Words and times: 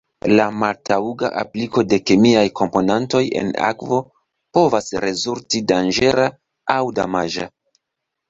La 0.37 0.45
maltaŭga 0.59 1.27
apliko 1.41 1.81
de 1.89 1.97
kemiaj 2.11 2.45
komponantoj 2.59 3.21
en 3.43 3.51
akvo 3.67 3.99
povas 4.59 4.89
rezulti 5.05 5.61
danĝera 5.73 6.25
aŭ 6.77 6.81
damaĝa. 7.01 7.47